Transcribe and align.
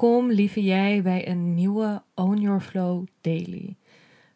Welkom, 0.00 0.30
lieve 0.30 0.62
jij, 0.62 1.02
bij 1.02 1.28
een 1.28 1.54
nieuwe 1.54 2.02
Own 2.14 2.40
Your 2.40 2.60
Flow 2.60 3.06
Daily. 3.20 3.76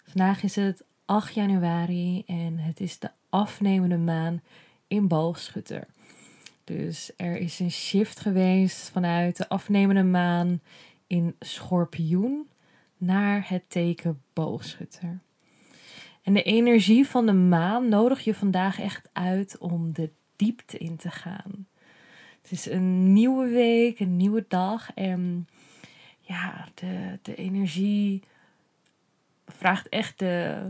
Vandaag 0.04 0.42
is 0.42 0.56
het 0.56 0.84
8 1.04 1.34
januari 1.34 2.22
en 2.26 2.58
het 2.58 2.80
is 2.80 2.98
de 2.98 3.10
afnemende 3.28 3.96
maan 3.96 4.42
in 4.86 5.08
Boogschutter. 5.08 5.86
Dus 6.64 7.12
er 7.16 7.36
is 7.36 7.60
een 7.60 7.70
shift 7.70 8.20
geweest 8.20 8.90
vanuit 8.90 9.36
de 9.36 9.48
afnemende 9.48 10.02
maan 10.02 10.60
in 11.06 11.34
Schorpioen 11.40 12.48
naar 12.96 13.48
het 13.48 13.62
teken 13.68 14.22
Boogschutter. 14.32 15.20
En 16.22 16.34
de 16.34 16.42
energie 16.42 17.06
van 17.06 17.26
de 17.26 17.32
maan 17.32 17.88
nodig 17.88 18.20
je 18.20 18.34
vandaag 18.34 18.80
echt 18.80 19.08
uit 19.12 19.58
om 19.58 19.92
de 19.92 20.10
diepte 20.36 20.78
in 20.78 20.96
te 20.96 21.10
gaan. 21.10 21.66
Het 22.42 22.50
is 22.50 22.70
een 22.70 23.12
nieuwe 23.12 23.48
week, 23.48 24.00
een 24.00 24.16
nieuwe 24.16 24.44
dag. 24.48 24.94
En 24.94 25.48
ja, 26.20 26.68
de, 26.74 27.18
de 27.22 27.34
energie 27.34 28.22
vraagt 29.46 29.88
echt 29.88 30.18
de. 30.18 30.64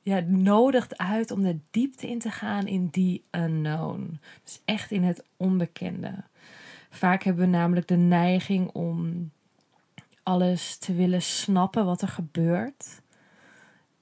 Ja, 0.00 0.20
nodigt 0.20 0.98
uit 0.98 1.30
om 1.30 1.42
de 1.42 1.58
diepte 1.70 2.08
in 2.08 2.18
te 2.18 2.30
gaan 2.30 2.66
in 2.66 2.88
die 2.90 3.24
unknown. 3.30 4.20
Dus 4.42 4.60
echt 4.64 4.90
in 4.90 5.02
het 5.02 5.24
onbekende. 5.36 6.24
Vaak 6.90 7.22
hebben 7.22 7.44
we 7.44 7.50
namelijk 7.50 7.88
de 7.88 7.96
neiging 7.96 8.70
om 8.70 9.30
alles 10.22 10.76
te 10.76 10.94
willen 10.94 11.22
snappen 11.22 11.84
wat 11.84 12.02
er 12.02 12.08
gebeurt. 12.08 13.02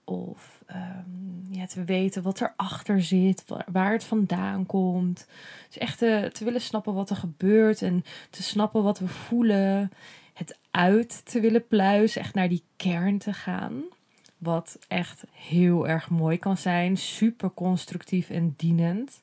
Of 0.05 0.63
um, 0.71 1.22
ja, 1.63 1.69
te 1.69 1.85
weten 1.85 2.23
wat 2.23 2.41
erachter 2.41 3.03
zit, 3.03 3.45
waar 3.73 3.93
het 3.93 4.05
vandaan 4.05 4.67
komt. 4.67 5.27
Dus 5.67 5.79
echt 5.79 5.99
te, 5.99 6.31
te 6.33 6.45
willen 6.45 6.61
snappen 6.61 6.95
wat 6.95 7.11
er 7.11 7.17
gebeurt 7.17 7.83
en 7.83 8.05
te 8.31 8.43
snappen 8.43 8.83
wat 8.83 8.99
we 8.99 9.09
voelen. 9.09 9.91
Het 10.35 10.59
uit 10.71 11.23
te 11.25 11.41
willen 11.41 11.67
pluizen, 11.67 12.21
echt 12.21 12.35
naar 12.35 12.49
die 12.49 12.63
kern 12.77 13.19
te 13.19 13.33
gaan. 13.33 13.83
Wat 14.39 14.79
echt 14.89 15.25
heel 15.33 15.89
erg 15.89 16.11
mooi 16.11 16.39
kan 16.39 16.57
zijn, 16.57 16.97
super 16.97 17.51
constructief 17.51 18.31
en 18.31 18.55
dienend. 18.57 19.23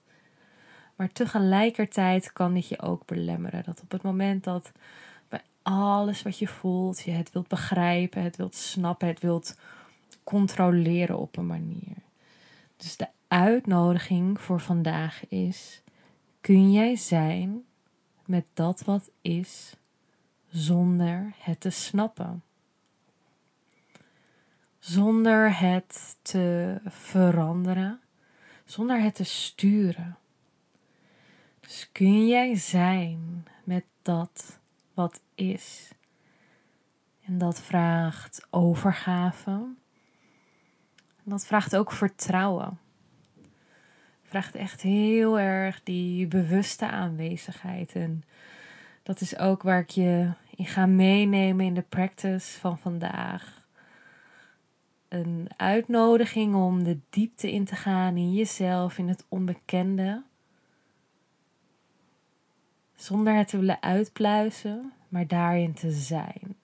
Maar 0.96 1.12
tegelijkertijd 1.12 2.34
kan 2.34 2.54
dit 2.54 2.68
je 2.68 2.82
ook 2.82 3.06
belemmeren. 3.06 3.64
Dat 3.66 3.82
op 3.82 3.92
het 3.92 4.02
moment 4.02 4.44
dat 4.44 4.72
bij 5.30 5.42
alles 5.62 6.22
wat 6.22 6.40
je 6.40 6.48
voelt, 6.48 7.02
je 7.02 7.12
het 7.12 7.32
wilt 7.32 7.48
begrijpen, 7.48 8.24
het 8.24 8.36
wilt 8.36 8.56
snappen, 8.56 9.08
het 9.08 9.20
wilt 9.20 9.58
controleren 10.24 11.18
op 11.18 11.38
een 11.38 11.48
manier. 11.48 11.96
Dus 12.80 12.98
de 12.98 13.08
uitnodiging 13.28 14.42
voor 14.42 14.60
vandaag 14.60 15.28
is: 15.28 15.82
kun 16.42 16.72
jij 16.72 16.96
zijn 16.96 17.66
met 18.26 18.46
dat 18.54 18.84
wat 18.84 19.10
is 19.22 19.76
zonder 20.48 21.34
het 21.38 21.60
te 21.60 21.70
snappen? 21.70 22.44
Zonder 24.80 25.60
het 25.60 26.18
te 26.22 26.78
veranderen, 26.86 28.00
zonder 28.66 29.02
het 29.02 29.16
te 29.16 29.24
sturen. 29.24 30.18
Dus 31.60 31.90
kun 31.92 32.28
jij 32.28 32.56
zijn 32.56 33.48
met 33.64 33.86
dat 34.02 34.60
wat 34.94 35.22
is. 35.36 35.92
En 37.26 37.38
dat 37.38 37.62
vraagt 37.62 38.48
overgave, 38.50 39.68
dat 41.30 41.46
vraagt 41.46 41.76
ook 41.76 41.92
vertrouwen. 41.92 42.80
Vraagt 44.24 44.56
echt 44.56 44.82
heel 44.82 45.40
erg 45.40 45.84
die 45.84 46.28
bewuste 46.28 46.90
aanwezigheid. 46.90 47.94
En 47.94 48.24
dat 49.04 49.22
is 49.22 49.38
ook 49.38 49.64
waar 49.64 49.80
ik 49.80 49.90
je 49.90 50.32
in 50.56 50.66
ga 50.66 50.86
meenemen 50.86 51.66
in 51.66 51.74
de 51.74 51.86
practice 51.90 52.60
van 52.60 52.78
vandaag. 52.78 53.68
Een 55.08 55.50
uitnodiging 55.58 56.56
om 56.56 56.84
de 56.84 57.00
diepte 57.10 57.52
in 57.52 57.66
te 57.66 57.76
gaan 57.76 58.18
in 58.18 58.34
jezelf, 58.34 58.98
in 58.98 59.08
het 59.08 59.26
onbekende. 59.30 60.24
Zonder 62.96 63.36
het 63.36 63.48
te 63.48 63.58
willen 63.58 63.82
uitpluizen, 63.82 64.94
maar 65.08 65.28
daarin 65.28 65.74
te 65.74 65.92
zijn. 65.92 66.59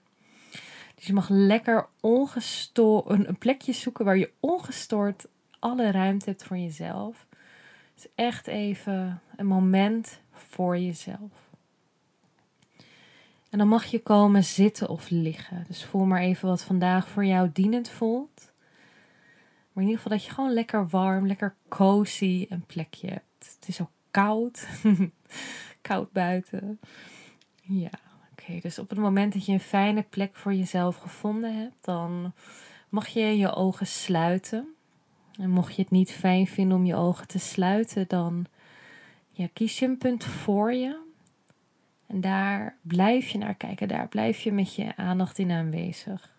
Dus 1.05 1.13
je 1.13 1.19
mag 1.19 1.29
lekker 1.29 1.87
ongestoord 1.99 3.27
een 3.27 3.37
plekje 3.37 3.73
zoeken 3.73 4.05
waar 4.05 4.17
je 4.17 4.31
ongestoord 4.39 5.27
alle 5.59 5.91
ruimte 5.91 6.29
hebt 6.29 6.43
voor 6.43 6.57
jezelf. 6.57 7.27
Dus 7.95 8.07
echt 8.15 8.47
even 8.47 9.21
een 9.35 9.45
moment 9.45 10.19
voor 10.31 10.77
jezelf. 10.77 11.49
En 13.49 13.57
dan 13.57 13.67
mag 13.67 13.85
je 13.85 13.99
komen 13.99 14.43
zitten 14.43 14.89
of 14.89 15.09
liggen. 15.09 15.65
Dus 15.67 15.85
voel 15.85 16.05
maar 16.05 16.21
even 16.21 16.47
wat 16.47 16.63
vandaag 16.63 17.07
voor 17.07 17.25
jou 17.25 17.49
dienend 17.53 17.89
voelt. 17.89 18.51
Maar 19.71 19.83
in 19.83 19.89
ieder 19.89 20.01
geval 20.01 20.17
dat 20.17 20.25
je 20.25 20.31
gewoon 20.31 20.53
lekker 20.53 20.87
warm, 20.87 21.27
lekker 21.27 21.55
cozy 21.67 22.45
een 22.49 22.65
plekje 22.65 23.07
hebt. 23.07 23.55
Het 23.59 23.67
is 23.67 23.81
ook 23.81 23.91
koud. 24.11 24.67
koud 25.81 26.11
buiten. 26.11 26.79
Ja 27.61 28.03
dus 28.61 28.79
op 28.79 28.89
het 28.89 28.99
moment 28.99 29.33
dat 29.33 29.45
je 29.45 29.51
een 29.51 29.59
fijne 29.59 30.03
plek 30.03 30.35
voor 30.35 30.53
jezelf 30.53 30.95
gevonden 30.95 31.57
hebt, 31.57 31.75
dan 31.85 32.33
mag 32.89 33.07
je 33.07 33.37
je 33.37 33.53
ogen 33.53 33.87
sluiten. 33.87 34.75
En 35.39 35.49
mocht 35.49 35.75
je 35.75 35.81
het 35.81 35.91
niet 35.91 36.11
fijn 36.11 36.47
vinden 36.47 36.77
om 36.77 36.85
je 36.85 36.95
ogen 36.95 37.27
te 37.27 37.39
sluiten, 37.39 38.07
dan 38.07 38.45
ja, 39.31 39.47
kies 39.53 39.79
je 39.79 39.85
een 39.85 39.97
punt 39.97 40.23
voor 40.23 40.73
je. 40.73 41.03
En 42.07 42.21
daar 42.21 42.77
blijf 42.81 43.27
je 43.27 43.37
naar 43.37 43.55
kijken, 43.55 43.87
daar 43.87 44.07
blijf 44.07 44.39
je 44.39 44.51
met 44.51 44.75
je 44.75 44.95
aandacht 44.95 45.37
in 45.37 45.51
aanwezig. 45.51 46.33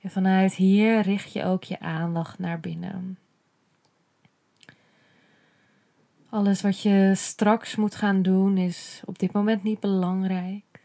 En 0.00 0.10
vanuit 0.10 0.54
hier 0.54 1.00
richt 1.00 1.32
je 1.32 1.44
ook 1.44 1.64
je 1.64 1.80
aandacht 1.80 2.38
naar 2.38 2.60
binnen. 2.60 3.18
Alles 6.36 6.60
wat 6.60 6.82
je 6.82 7.12
straks 7.14 7.76
moet 7.76 7.94
gaan 7.94 8.22
doen 8.22 8.56
is 8.56 9.02
op 9.04 9.18
dit 9.18 9.32
moment 9.32 9.62
niet 9.62 9.80
belangrijk. 9.80 10.80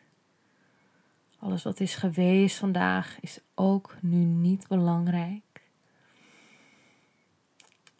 Alles 1.39 1.63
wat 1.63 1.79
is 1.79 1.95
geweest 1.95 2.57
vandaag 2.57 3.17
is 3.19 3.39
ook 3.55 3.95
nu 4.01 4.17
niet 4.17 4.67
belangrijk. 4.67 5.61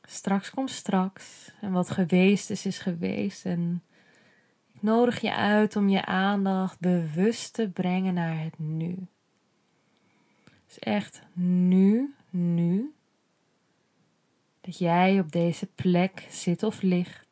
Straks 0.03 0.49
komt 0.49 0.71
straks 0.71 1.51
en 1.61 1.71
wat 1.71 1.89
geweest 1.89 2.49
is, 2.49 2.65
is 2.65 2.79
geweest. 2.79 3.45
En 3.45 3.83
ik 4.73 4.81
nodig 4.81 5.21
je 5.21 5.35
uit 5.35 5.75
om 5.75 5.89
je 5.89 6.05
aandacht 6.05 6.79
bewust 6.79 7.53
te 7.53 7.69
brengen 7.69 8.13
naar 8.13 8.43
het 8.43 8.59
nu. 8.59 9.07
Dus 10.67 10.79
echt 10.79 11.21
nu, 11.33 12.13
nu. 12.29 12.93
Dat 14.61 14.77
jij 14.77 15.19
op 15.19 15.31
deze 15.31 15.65
plek 15.65 16.27
zit 16.29 16.63
of 16.63 16.81
ligt 16.81 17.31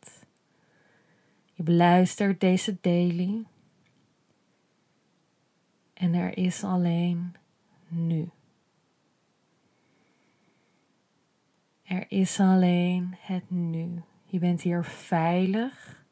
je 1.59 1.65
beluistert 1.65 2.39
deze 2.39 2.77
daily. 2.81 3.45
En 5.93 6.13
er 6.13 6.37
is 6.37 6.63
alleen 6.63 7.35
nu. 7.87 8.29
Er 11.83 12.05
is 12.11 12.39
alleen 12.39 13.15
het 13.19 13.49
nu. 13.49 14.01
Je 14.25 14.39
bent 14.39 14.61
hier 14.61 14.85
veilig 14.85 16.05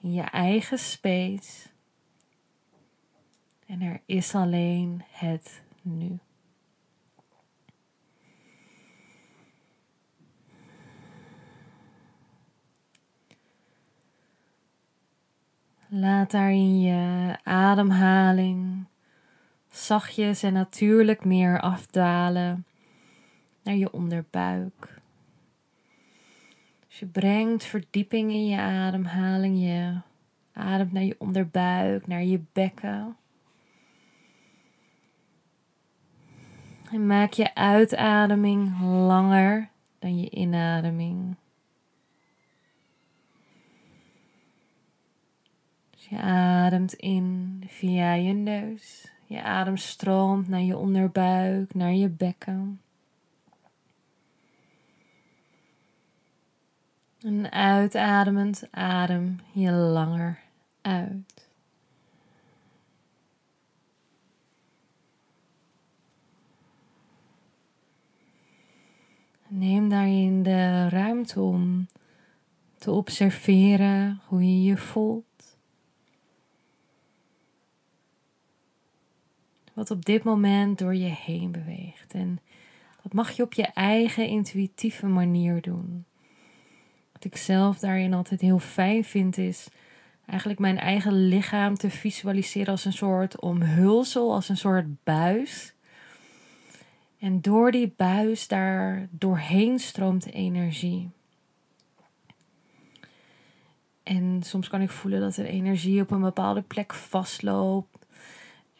in 0.00 0.12
je 0.12 0.22
eigen 0.22 0.78
space. 0.78 1.68
En 3.66 3.80
er 3.80 4.00
is 4.06 4.34
alleen 4.34 5.02
het 5.10 5.62
nu. 5.82 6.18
Laat 15.88 16.30
daarin 16.30 16.80
je 16.80 17.36
ademhaling 17.42 18.84
zachtjes 19.70 20.42
en 20.42 20.52
natuurlijk 20.52 21.24
meer 21.24 21.60
afdalen 21.60 22.66
naar 23.62 23.74
je 23.74 23.92
onderbuik. 23.92 25.00
Dus 26.88 26.98
je 26.98 27.06
brengt 27.06 27.64
verdieping 27.64 28.30
in 28.30 28.46
je 28.46 28.58
ademhaling, 28.58 29.58
je 29.58 30.00
Adem 30.56 30.88
naar 30.92 31.02
je 31.02 31.14
onderbuik, 31.18 32.06
naar 32.06 32.24
je 32.24 32.40
bekken. 32.52 33.16
En 36.90 37.06
maak 37.06 37.32
je 37.32 37.54
uitademing 37.54 38.80
langer 38.80 39.68
dan 39.98 40.18
je 40.18 40.30
inademing. 40.30 41.36
Je 46.08 46.20
ademt 46.20 46.92
in 46.92 47.62
via 47.66 48.12
je 48.12 48.32
neus. 48.32 49.10
Je 49.26 49.42
adem 49.42 49.76
stroomt 49.76 50.48
naar 50.48 50.60
je 50.60 50.76
onderbuik, 50.76 51.74
naar 51.74 51.92
je 51.92 52.08
bekken. 52.08 52.80
En 57.20 57.50
uitademend 57.52 58.68
adem 58.70 59.40
je 59.52 59.70
langer 59.70 60.38
uit. 60.82 61.48
Neem 69.48 69.88
daarin 69.88 70.42
de 70.42 70.88
ruimte 70.88 71.40
om 71.40 71.86
te 72.78 72.90
observeren 72.90 74.20
hoe 74.26 74.42
je 74.42 74.62
je 74.62 74.76
voelt. 74.76 75.25
Wat 79.76 79.90
op 79.90 80.04
dit 80.04 80.24
moment 80.24 80.78
door 80.78 80.94
je 80.94 81.14
heen 81.24 81.50
beweegt. 81.50 82.12
En 82.12 82.40
dat 83.02 83.12
mag 83.12 83.30
je 83.30 83.42
op 83.42 83.52
je 83.52 83.66
eigen 83.66 84.26
intuïtieve 84.26 85.06
manier 85.06 85.60
doen. 85.60 86.04
Wat 87.12 87.24
ik 87.24 87.36
zelf 87.36 87.78
daarin 87.78 88.14
altijd 88.14 88.40
heel 88.40 88.58
fijn 88.58 89.04
vind 89.04 89.38
is 89.38 89.68
eigenlijk 90.26 90.58
mijn 90.58 90.78
eigen 90.78 91.28
lichaam 91.28 91.74
te 91.74 91.90
visualiseren 91.90 92.68
als 92.68 92.84
een 92.84 92.92
soort 92.92 93.40
omhulsel, 93.40 94.34
als 94.34 94.48
een 94.48 94.56
soort 94.56 95.04
buis. 95.04 95.74
En 97.18 97.40
door 97.40 97.70
die 97.70 97.92
buis 97.96 98.48
daar 98.48 99.08
doorheen 99.10 99.78
stroomt 99.78 100.32
energie. 100.32 101.10
En 104.02 104.42
soms 104.42 104.68
kan 104.68 104.80
ik 104.80 104.90
voelen 104.90 105.20
dat 105.20 105.36
er 105.36 105.46
energie 105.46 106.00
op 106.00 106.10
een 106.10 106.20
bepaalde 106.20 106.62
plek 106.62 106.94
vastloopt. 106.94 108.05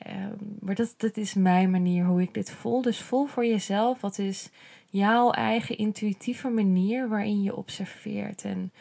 Ehm, 0.06 0.36
maar 0.60 0.74
dat, 0.74 0.94
dat 0.96 1.16
is 1.16 1.34
mijn 1.34 1.70
manier 1.70 2.04
hoe 2.04 2.22
ik 2.22 2.34
dit 2.34 2.50
voel. 2.50 2.82
Dus 2.82 3.00
voel 3.00 3.26
voor 3.26 3.46
jezelf 3.46 4.00
wat 4.00 4.18
is 4.18 4.50
jouw 4.90 5.30
eigen 5.30 5.78
intuïtieve 5.78 6.48
manier 6.48 7.08
waarin 7.08 7.42
je 7.42 7.56
observeert. 7.56 8.44
En 8.44 8.72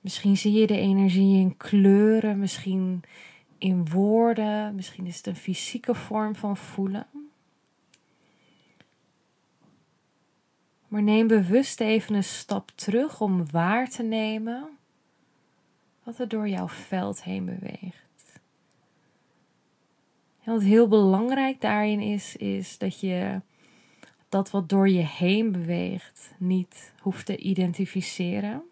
misschien 0.00 0.36
zie 0.36 0.52
je 0.52 0.66
de 0.66 0.78
energie 0.78 1.40
in 1.40 1.56
kleuren, 1.56 2.38
misschien 2.38 3.02
in 3.58 3.88
woorden, 3.88 4.74
misschien 4.74 5.06
is 5.06 5.16
het 5.16 5.26
een 5.26 5.36
fysieke 5.36 5.94
vorm 5.94 6.34
van 6.34 6.56
voelen. 6.56 7.06
Maar 10.88 11.02
neem 11.02 11.26
bewust 11.26 11.80
even 11.80 12.14
een 12.14 12.24
stap 12.24 12.70
terug 12.74 13.20
om 13.20 13.50
waar 13.50 13.88
te 13.88 14.02
nemen 14.02 14.68
wat 16.02 16.18
er 16.18 16.28
door 16.28 16.48
jouw 16.48 16.68
veld 16.68 17.22
heen 17.22 17.44
beweegt. 17.44 18.07
Wat 20.48 20.62
heel 20.62 20.88
belangrijk 20.88 21.60
daarin 21.60 22.00
is, 22.00 22.36
is 22.36 22.78
dat 22.78 23.00
je 23.00 23.40
dat 24.28 24.50
wat 24.50 24.68
door 24.68 24.88
je 24.88 25.06
heen 25.06 25.52
beweegt 25.52 26.34
niet 26.38 26.92
hoeft 27.00 27.26
te 27.26 27.36
identificeren. 27.36 28.62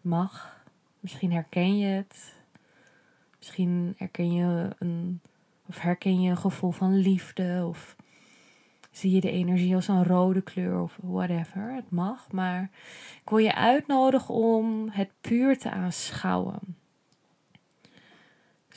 Mag. 0.00 0.62
Misschien 1.00 1.32
herken 1.32 1.78
je 1.78 1.86
het. 1.86 2.34
Misschien 3.38 3.94
herken 3.96 4.32
je 4.32 4.70
een, 4.78 5.20
of 5.66 5.78
herken 5.78 6.20
je 6.20 6.30
een 6.30 6.36
gevoel 6.36 6.70
van 6.70 6.96
liefde. 6.96 7.64
Of 7.68 7.96
zie 8.90 9.10
je 9.10 9.20
de 9.20 9.30
energie 9.30 9.74
als 9.74 9.88
een 9.88 10.04
rode 10.04 10.42
kleur 10.42 10.80
of 10.80 10.98
whatever. 11.02 11.74
Het 11.74 11.90
mag. 11.90 12.32
Maar 12.32 12.70
ik 13.22 13.28
wil 13.28 13.38
je 13.38 13.54
uitnodigen 13.54 14.34
om 14.34 14.88
het 14.90 15.10
puur 15.20 15.58
te 15.58 15.70
aanschouwen. 15.70 16.76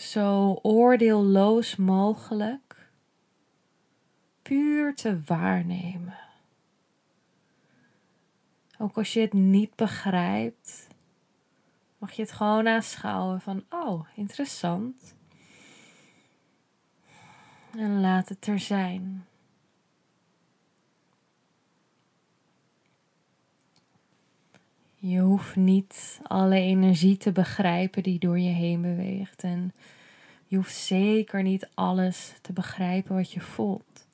Zo 0.02 0.60
oordeelloos 0.62 1.76
mogelijk 1.76 2.90
puur 4.42 4.96
te 4.96 5.22
waarnemen. 5.26 6.18
Ook 8.78 8.98
als 8.98 9.14
je 9.14 9.20
het 9.20 9.34
niet 9.34 9.76
begrijpt, 9.76 10.88
mag 11.98 12.12
je 12.12 12.22
het 12.22 12.32
gewoon 12.32 12.68
aanschouwen 12.68 13.42
van, 13.42 13.64
oh, 13.70 14.08
interessant. 14.16 15.16
En 17.78 18.02
laat 18.02 18.30
het 18.30 18.48
er 18.48 18.60
zijn. 18.60 19.26
Je 25.04 25.20
hoeft 25.20 25.56
niet 25.56 26.20
alle 26.24 26.56
energie 26.56 27.18
te 27.18 27.32
begrijpen 27.32 28.04
die 28.04 28.20
door 28.20 28.40
je 28.40 28.50
heen 28.50 28.82
beweegt. 28.82 29.44
En 29.44 29.74
je 30.46 30.56
hoeft 30.56 30.76
zeker 30.76 31.44
niet 31.44 31.70
alles 31.74 32.34
te 32.42 32.54
begrijpen 32.54 33.16
wat 33.16 33.32
je 33.32 33.40
voelt. 33.40 34.08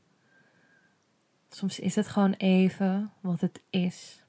Soms 1.50 1.80
is 1.80 1.96
het 1.96 2.08
gewoon 2.08 2.34
even 2.34 3.12
wat 3.22 3.42
het 3.42 3.62
is. 3.70 4.24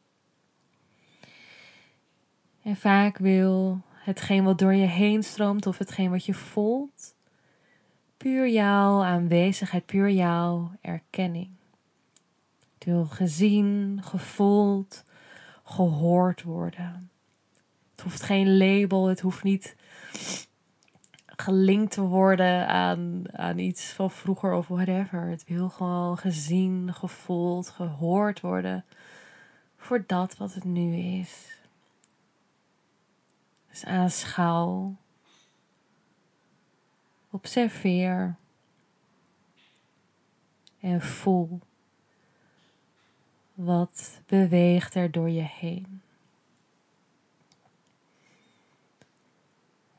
En 2.63 2.77
vaak 2.77 3.19
wil 3.19 3.81
hetgeen 3.93 4.45
wat 4.45 4.59
door 4.59 4.75
je 4.75 4.87
heen 4.87 5.23
stroomt 5.23 5.67
of 5.67 5.79
hetgeen 5.79 6.11
wat 6.11 6.25
je 6.25 6.35
voelt, 6.35 7.15
puur 8.17 8.49
jouw 8.49 9.03
aanwezigheid, 9.03 9.87
puur 9.87 10.11
jouw 10.11 10.71
erkenning. 10.81 11.51
Het 12.75 12.85
wil 12.85 13.05
gezien, 13.05 14.01
gevoeld, 14.03 15.05
gehoord 15.69 16.43
worden. 16.43 17.11
Het 17.91 18.01
hoeft 18.01 18.23
geen 18.23 18.57
label, 18.57 19.07
het 19.07 19.21
hoeft 19.21 19.43
niet 19.43 19.77
gelinkt 21.27 21.93
te 21.93 22.01
worden 22.01 22.69
aan, 22.69 23.23
aan 23.33 23.59
iets 23.59 23.93
van 23.93 24.11
vroeger 24.11 24.53
of 24.53 24.69
whatever. 24.69 25.21
Het 25.21 25.45
wil 25.45 25.69
gewoon 25.69 26.19
gezien, 26.19 26.95
gevoeld, 26.95 27.69
gehoord 27.69 28.41
worden 28.41 28.85
voor 29.77 30.05
dat 30.07 30.37
wat 30.37 30.55
het 30.55 30.65
nu 30.65 30.97
is. 30.97 31.59
Dus 33.71 33.85
aanschouw, 33.85 34.97
observeer 37.31 38.37
en 40.81 41.03
voel 41.03 41.61
wat 43.59 44.21
beweegt 44.27 44.95
er 44.95 45.11
door 45.11 45.31
je 45.31 45.43
heen. 45.43 46.01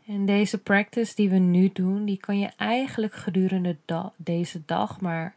En 0.05 0.25
deze 0.25 0.57
practice 0.57 1.15
die 1.15 1.29
we 1.29 1.37
nu 1.37 1.69
doen, 1.73 2.05
die 2.05 2.17
kan 2.17 2.39
je 2.39 2.51
eigenlijk 2.57 3.13
gedurende 3.13 3.77
deze 4.17 4.61
dag, 4.65 5.01
maar 5.01 5.35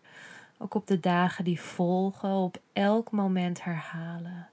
ook 0.58 0.74
op 0.74 0.86
de 0.86 1.00
dagen 1.00 1.44
die 1.44 1.60
volgen, 1.60 2.30
op 2.30 2.60
elk 2.72 3.10
moment 3.10 3.64
herhalen. 3.64 4.48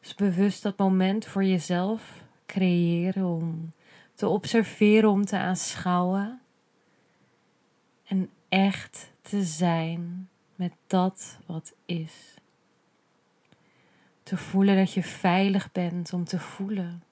Dus 0.00 0.14
bewust 0.14 0.62
dat 0.62 0.78
moment 0.78 1.26
voor 1.26 1.44
jezelf 1.44 2.22
creëren 2.46 3.24
om 3.24 3.72
te 4.14 4.28
observeren, 4.28 5.10
om 5.10 5.24
te 5.24 5.38
aanschouwen. 5.38 6.40
En 8.04 8.30
echt 8.48 9.12
te 9.22 9.44
zijn 9.44 10.28
met 10.54 10.72
dat 10.86 11.38
wat 11.46 11.74
is. 11.84 12.37
Te 14.28 14.36
voelen 14.36 14.76
dat 14.76 14.92
je 14.92 15.02
veilig 15.02 15.72
bent 15.72 16.12
om 16.12 16.24
te 16.24 16.38
voelen 16.38 17.02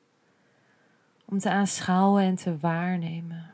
om 1.24 1.38
te 1.38 1.50
aanschouwen 1.50 2.22
en 2.22 2.34
te 2.34 2.58
waarnemen. 2.58 3.50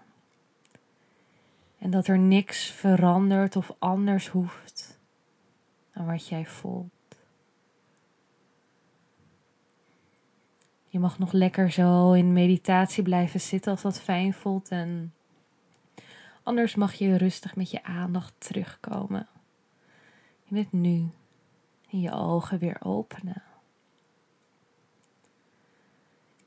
En 1.78 1.90
dat 1.90 2.06
er 2.06 2.18
niks 2.18 2.70
verandert 2.70 3.56
of 3.56 3.74
anders 3.78 4.28
hoeft 4.28 4.98
dan 5.92 6.06
wat 6.06 6.28
jij 6.28 6.46
voelt. 6.46 6.90
Je 10.88 10.98
mag 10.98 11.18
nog 11.18 11.32
lekker 11.32 11.70
zo 11.70 12.12
in 12.12 12.32
meditatie 12.32 13.02
blijven 13.02 13.40
zitten 13.40 13.72
als 13.72 13.82
dat 13.82 14.00
fijn 14.00 14.34
voelt. 14.34 14.68
En 14.68 15.14
anders 16.42 16.74
mag 16.74 16.94
je 16.94 17.16
rustig 17.16 17.56
met 17.56 17.70
je 17.70 17.82
aandacht 17.82 18.34
terugkomen. 18.38 19.26
In 20.44 20.56
het 20.56 20.72
nu. 20.72 21.10
En 21.90 22.00
je 22.00 22.12
ogen 22.12 22.58
weer 22.58 22.76
openen 22.80 23.42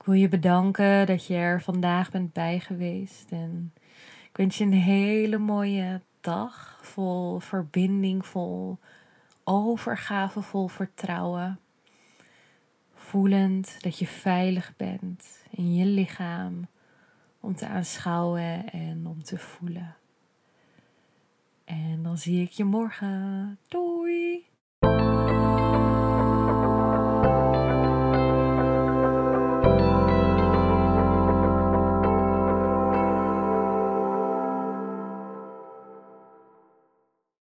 wil 0.06 0.14
je 0.14 0.28
bedanken 0.28 1.06
dat 1.06 1.26
je 1.26 1.36
er 1.36 1.62
vandaag 1.62 2.12
bent 2.12 2.34
bij 2.34 2.60
geweest. 2.60 3.32
En 3.32 3.74
ik 4.30 4.38
wens 4.38 4.58
je 4.58 4.64
een 4.64 4.74
hele 4.74 5.38
mooie 5.38 6.02
dag 6.22 6.80
vol 6.82 7.40
verbinding, 7.40 8.26
vol 8.26 8.78
overgave, 9.44 10.42
vol 10.42 10.68
vertrouwen. 10.68 11.60
Voelend 12.94 13.84
dat 13.84 14.00
je 14.00 14.08
veilig 14.08 14.74
bent 14.78 15.46
in 15.50 15.76
je 15.76 15.86
lichaam 15.86 16.68
om 17.40 17.56
te 17.56 17.68
aanschouwen 17.68 18.70
en 18.70 19.08
om 19.08 19.24
te 19.24 19.38
voelen. 19.38 19.96
En 21.66 22.04
dan 22.04 22.18
zie 22.18 22.42
ik 22.42 22.52
je 22.52 22.64
morgen. 22.64 23.58
Doei! 23.68 24.46